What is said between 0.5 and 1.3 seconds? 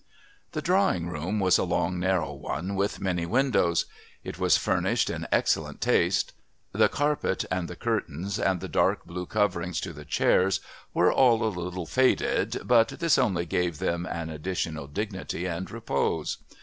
The drawing